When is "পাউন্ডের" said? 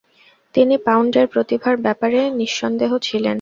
0.85-1.27